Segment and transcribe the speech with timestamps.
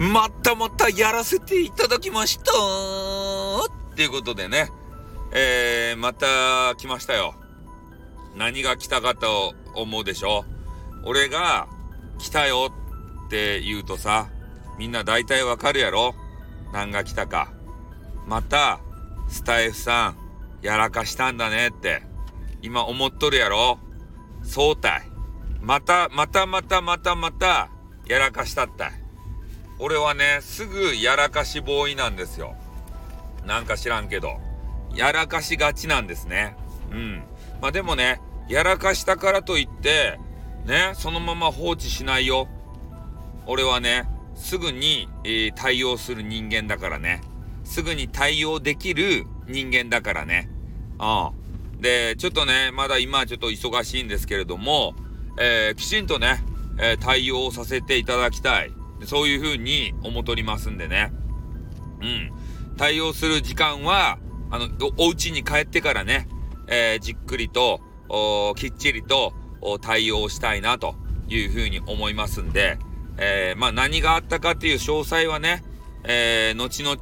[0.00, 2.52] またまたやらせていただきました
[3.92, 4.70] っていうことでね、
[5.30, 7.34] えー、また来ましたよ。
[8.34, 10.46] 何が来たかと思うでしょ
[11.04, 11.68] 俺が
[12.18, 12.72] 来たよ
[13.26, 14.30] って言うとさ、
[14.78, 16.14] みんな大体わかるやろ
[16.72, 17.52] 何が来たか。
[18.26, 18.80] また、
[19.28, 20.14] スタイフさ
[20.62, 22.02] ん、やらかしたんだねって、
[22.62, 23.78] 今思っとるやろ
[24.44, 25.02] そうたい。
[25.60, 27.68] また、またまたまたまた、
[28.06, 28.99] やらかしたったい。
[29.82, 32.54] 俺はね、すぐやらかしボーイなんですよ。
[33.46, 34.38] なんか知らんけど。
[34.94, 36.54] やらかしがちなんですね。
[36.90, 37.22] うん。
[37.62, 40.18] まあでもね、やらかしたからといって、
[40.66, 42.46] ね、そのまま放置しないよ。
[43.46, 47.22] 俺はね、すぐに、えー、対応する人間だからね。
[47.64, 50.50] すぐに対応できる人間だからね。
[50.98, 51.80] うん。
[51.80, 54.94] で、ちょっとね、まだ今ちょっと忙しいんですけれども、
[55.38, 56.44] えー、きちんとね、
[56.78, 58.79] えー、対応させていただきたい。
[59.06, 61.12] そういう風に思とりますんでね。
[62.00, 62.32] うん。
[62.76, 64.18] 対応する時間は、
[64.50, 66.28] あの、お家に帰ってからね、
[66.66, 69.32] えー、じっくりと、おきっちりと
[69.80, 70.96] 対応したいなと
[71.28, 72.78] いうふうに思いますんで、
[73.18, 75.62] えー、まあ何があったかっていう詳細はね、
[76.04, 76.96] えー、後々、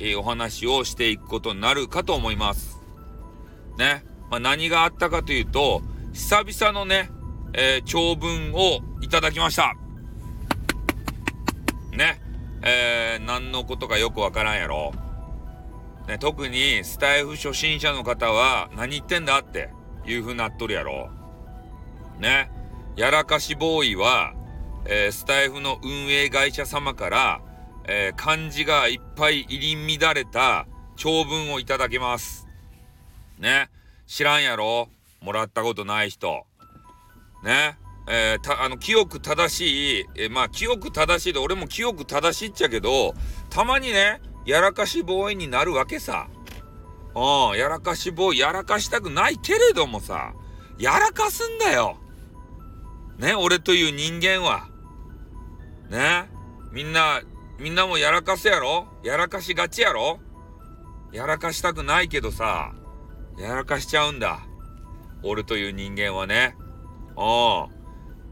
[0.00, 2.80] えー、お話をしていくことになるかと思います。
[3.78, 4.04] ね。
[4.30, 7.10] まあ何があったかというと、久々のね、
[7.54, 9.76] えー、長文をいただきました。
[11.92, 12.20] ね。
[12.62, 14.92] えー、何のことかよくわからんやろ。
[16.08, 19.70] ね、特にスタイフ初心者の方は何言ってんだって
[20.06, 21.10] いう風になっとるやろ。
[22.18, 22.50] ね。
[22.96, 24.34] やらかしボーイは、
[24.86, 27.40] えー、スタイフの運営会社様から、
[27.88, 32.46] えー、漢字がいっぱい入り乱れた長文をいただけます。
[33.38, 33.70] ね。
[34.06, 34.88] 知らんやろ
[35.20, 36.46] もらったことない人。
[37.44, 37.76] ね。
[38.08, 43.14] えー、あの、清く正しい、えー、まあ、清く正しいで、俺も清く正しいっちゃけど、
[43.48, 46.28] たまにね、やらかしボーイになるわけさ。
[47.14, 50.32] うん、やらかしボーイ、やらかしたくないけれどもさ、
[50.78, 51.98] やらかすんだよ。
[53.18, 54.68] ね、俺という人間は。
[55.90, 56.30] ね、
[56.72, 57.20] みんな、
[57.58, 58.88] みんなもやらかすやろ？
[59.04, 60.18] やらかしがちやろ？
[61.12, 62.72] やらかしたくないけどさ、
[63.38, 64.40] やらかしちゃうんだ。
[65.22, 66.56] 俺という人間はね。
[67.16, 67.20] う
[67.68, 67.81] ん。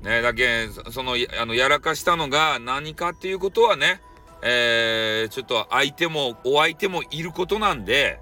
[0.02, 4.00] ね、だけ、その、あの、やらかしたのが何かっていうことはね、
[4.42, 8.20] えー、ちょっと相手も、お相手もいることなんで、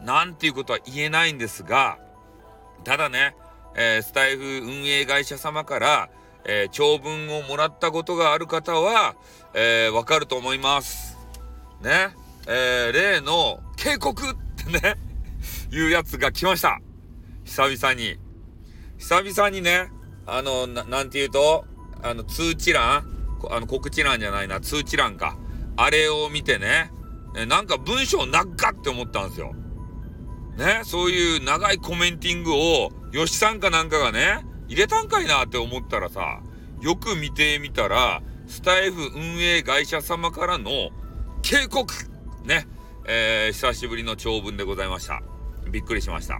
[0.00, 1.98] なんていうことは言えないんですが、
[2.84, 3.36] ただね、
[3.76, 6.10] えー、スタイフ運営会社様から、
[6.44, 9.14] えー、長文をもらったことがある方は、
[9.54, 11.18] えー、わかると思います。
[11.80, 12.14] ね。
[12.48, 14.96] えー、例の警告ってね
[15.70, 16.80] いうやつが来ました。
[17.44, 18.18] 久々に。
[18.98, 19.90] 久々にね、
[20.26, 21.64] あの、なんて言うと、
[22.02, 23.04] あの、通知欄？
[23.50, 25.36] あの、告知欄じゃないな、通知欄か。
[25.76, 26.90] あれを見てね、
[27.36, 29.54] えなんか文章長って思ったんですよ。
[30.56, 36.40] ね、そういう長いコメンティングを、吉さんかなんかがね、入れたんかいなって思ったらさ、
[36.80, 40.90] よく見てみたら、スタイフ運営会社様からの
[41.42, 41.92] 警告
[42.44, 42.66] ね、
[43.06, 45.22] えー、久しぶりの長文でございました。
[45.70, 46.38] びっくりしました。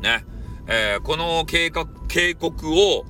[0.00, 0.24] ね？
[0.66, 3.04] えー、この計画、警告を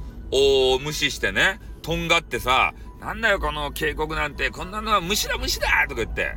[0.80, 6.36] 無視してね、とんがってさ、なんだよこの警告なんて、こんなのは虫だ虫だとか言って、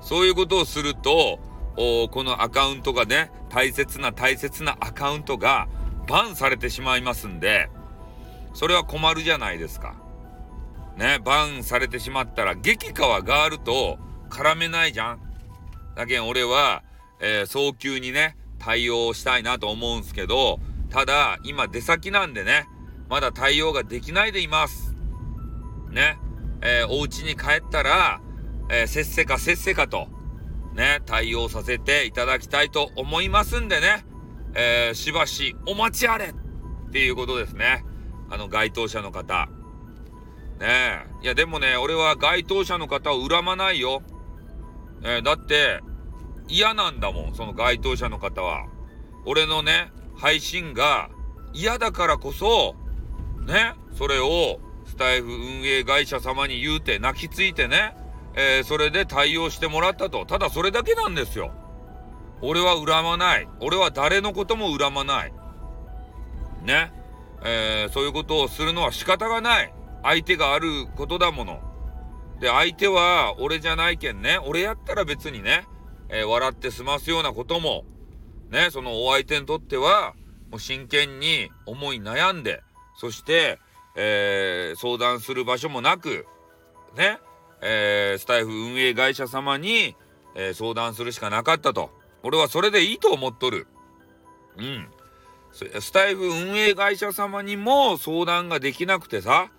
[0.00, 1.40] そういうことをすると、
[1.76, 5.68] このアカウントがね、大切な大切なアカウントが
[6.06, 7.68] バンされてしまいますんで、
[8.52, 9.96] それは困るじゃないですか。
[10.96, 13.98] ね、バンされてしまったら、激川ガールと
[14.30, 15.20] 絡めないじゃん。
[15.96, 16.84] だけん俺は、
[17.20, 20.60] えー、早急にね、対応したいなと思うんすけど、
[20.90, 22.68] ただ、今出先なんでね、
[23.08, 24.94] まだ対応ができないでいます。
[25.90, 26.18] ね。
[26.62, 28.20] えー、お家に帰ったら、
[28.70, 30.08] えー、せっせかせっせかと、
[30.74, 34.06] ね、対応させていただきたいと思いますんでね、
[34.54, 37.84] えー、しばしお待ちあれっていうことですね。
[38.30, 39.48] あの、該当者の方。
[40.58, 41.24] ねえ。
[41.24, 44.02] いや、でもね、俺は該当者の方を恨まないよ。
[45.02, 45.80] え、だって、
[46.48, 48.66] 嫌なんだもん、その該当者の方は。
[49.26, 51.10] 俺のね、配信が
[51.52, 52.74] 嫌だからこそ、
[53.46, 57.96] ね、それをスタイフ運営会社様に言うて泣きついてね、
[58.36, 60.26] えー、それで対応してもらったと。
[60.26, 61.52] ただそれだけなんですよ。
[62.42, 63.48] 俺は恨まない。
[63.60, 65.32] 俺は誰のことも恨まない。
[66.64, 66.92] ね。
[67.42, 69.72] えー、そういうことをするのは仕方がない。
[70.02, 71.60] 相手があることだもの。
[72.40, 74.38] で、相手は俺じゃないけんね。
[74.44, 75.66] 俺やったら別にね、
[76.08, 77.84] えー、笑って済ますようなことも、
[78.50, 80.14] ね、そのお相手にとっては、
[80.50, 82.62] もう真剣に思い悩んで、
[82.96, 83.58] そして、
[83.96, 86.26] えー、相談する場所もなく、
[86.96, 87.18] ね、
[87.62, 89.96] えー、スタイフ運営会社様に、
[90.34, 91.90] えー、相談するしかなかったと。
[92.22, 93.66] 俺はそれでいいと思っとる。
[94.56, 94.88] うん。
[95.52, 99.50] スタイフ運営会社様にも相談ができなくてさ、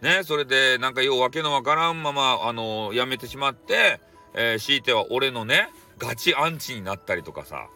[0.00, 4.00] ね、それでなんかようわけのわからんまま、あのー、やめてしまって、
[4.34, 5.68] えー、強いては俺のね、
[5.98, 7.68] ガチアンチになったりとかさ、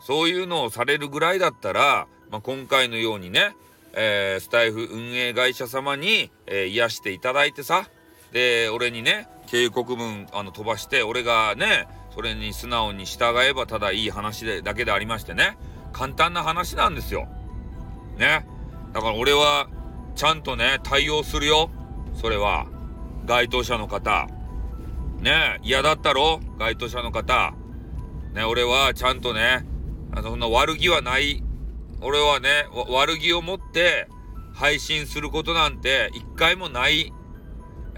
[0.00, 3.54] そういうのをされるぐらいだったら、まあ、今回のようにね、
[3.92, 7.88] えー、スタイフ運営会社様に、えー、癒していただいてさ、
[8.32, 15.56] で、俺にね、警告文あの飛ばして、俺がね、それに素直に従えばただいい話でだけでありましてね、
[15.92, 17.28] 簡単な話なんですよ。
[18.18, 18.46] ね。
[18.92, 19.68] だから俺は、
[20.14, 21.70] ちゃんとね、対応するよ。
[22.14, 22.66] それは。
[23.26, 24.26] 該当者の方。
[25.20, 26.40] ね嫌だったろ？
[26.58, 27.54] 該当者の方。
[28.36, 29.66] ね、俺はちゃんとね、
[30.12, 31.42] あの、そんな悪気はない。
[32.02, 34.08] 俺はね、悪気を持って
[34.52, 37.14] 配信することなんて一回もない。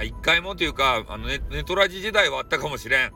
[0.01, 3.13] 一回もというか、あのネ、ネトラジ時代はあったかもしれん。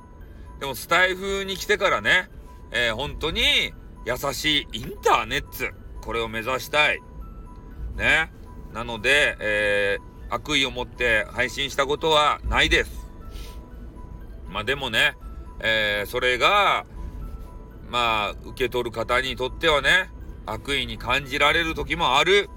[0.59, 2.29] でもスタイフに来てからね、
[2.73, 3.41] えー、本当に
[4.05, 5.49] 優しいインターネット。
[6.01, 6.99] これを目指したい。
[7.95, 8.33] ね。
[8.75, 12.91] なので、えー、悪意を持って配信したことはないです。
[14.49, 15.15] まあでもね、
[15.61, 16.85] えー、それが、
[17.93, 20.09] まあ、受け取る方にとってはね、
[20.47, 22.49] 悪意に感じられる時もある。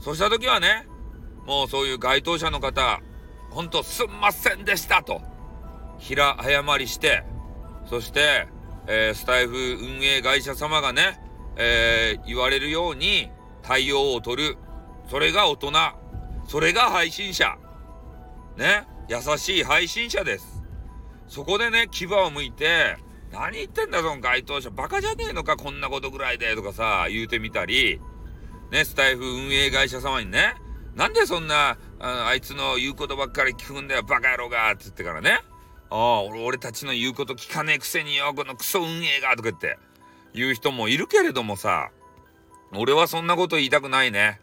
[0.00, 0.88] そうした時はね、
[1.46, 3.00] もうそういう該当者の方、
[3.50, 5.22] ほんとすんませんでしたと、
[6.00, 7.22] 平謝りして、
[7.88, 8.48] そして、
[8.88, 11.20] えー、スタイフ運営会社様がね、
[11.56, 13.30] えー、言われるように
[13.62, 14.58] 対応を取る。
[15.08, 15.72] それが大人。
[16.48, 17.56] それが配信者。
[18.56, 18.88] ね。
[19.08, 20.64] 優しい配信者です。
[21.28, 22.96] そこでね、牙を向いて、
[23.34, 24.70] 何言ってんだ、その該当者。
[24.70, 28.00] バカじゃねえのか、こんなことぐらいで、とかさ、言うてみたり、
[28.70, 30.54] ね、スタイフ運営会社様にね、
[30.94, 35.40] なんでそんな、ああいつの言うことばっかり聞くんだよ、バカ野郎がって言ってからね。
[35.90, 39.78] ああ、俺、俺たちの言うこと聞かねえくせによ、このクソ運営がとか言って、
[40.32, 41.90] 言う人もいるけれどもさ、
[42.72, 44.40] 俺はそんなこと言いたくないね。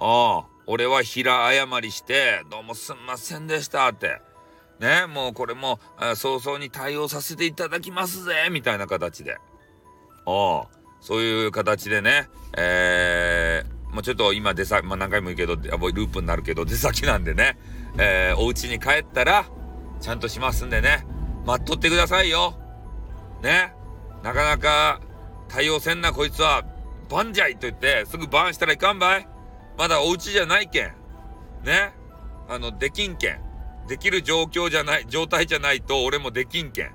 [0.00, 4.20] ああ、俺は平謝りして、どうもすんませんでしたって。
[4.80, 5.80] ね、もうこれも、
[6.14, 9.38] 早々に対応させていただきますぜ、みたいな形で。
[10.24, 10.66] ああ、
[11.00, 17.58] そういう形でね、えー、もうちょっと今出先、まあ何回も言うけど、もうループになるけど、出先なんでね、
[17.98, 19.46] えー、お家に帰ったら、
[20.00, 21.06] ちゃんとしますんでね、
[21.44, 22.56] 待っとってくださいよ。
[23.42, 23.72] ね、
[24.22, 25.00] なかなか
[25.48, 26.64] 対応せんなこいつは、
[27.08, 29.28] バンジャイと言って、すぐバンしたらいかんばい
[29.78, 30.92] まだお家じゃないけん。
[31.64, 31.92] ね。
[32.48, 33.47] あの、できんけん。
[33.88, 36.92] できる状況じゃない、状態じゃないと俺もできんけん。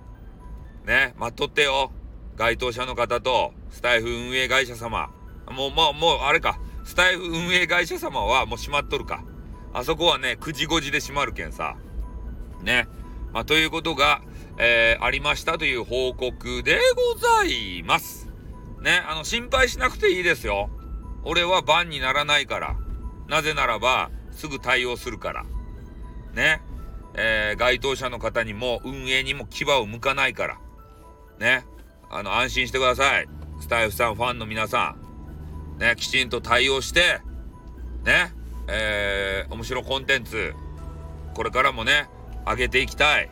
[0.85, 1.91] ね、待っとってよ。
[2.35, 5.09] 該当者の方と、スタイフ運営会社様。
[5.49, 6.59] もう、もう、もう、あれか。
[6.85, 9.23] スタイフ運営会社様はもう閉まっとるか。
[9.73, 11.75] あそこはね、9時5時で閉まるけんさ。
[12.61, 12.87] ね。
[13.31, 14.21] まあ、ということが、
[14.57, 16.79] えー、ありましたという報告で
[17.13, 18.29] ございます。
[18.81, 20.69] ね、あの、心配しなくていいですよ。
[21.23, 22.75] 俺は番にならないから。
[23.27, 25.45] なぜならば、すぐ対応するから。
[26.33, 26.61] ね。
[27.15, 30.59] えー、該当者の方にも運営にも牙を向かないから。
[31.39, 31.65] ね。
[32.09, 33.27] あの、安心してください。
[33.59, 34.95] スタイフさん、ファンの皆さ
[35.77, 35.79] ん。
[35.79, 37.21] ね、きちんと対応して、
[38.03, 38.33] ね。
[38.67, 40.53] えー、面白コンテンツ、
[41.33, 42.07] これからもね、
[42.45, 43.29] 上げていきたい。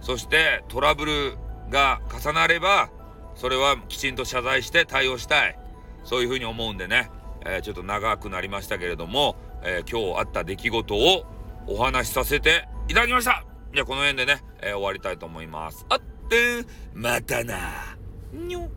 [0.00, 1.36] そして、トラブル
[1.70, 2.90] が重なれば、
[3.34, 5.58] それはきちんと謝罪して対応したい。
[6.04, 7.10] そういうふうに思うんでね、
[7.46, 11.24] えー、ちょっと長くなりましたけれども、えー、今日あった出来事を
[11.66, 13.44] お話しさせていただきました。
[13.72, 15.86] じゃあこの辺でね、えー、終わりたいと思います。
[15.88, 17.96] あってまたな
[18.32, 18.68] にょ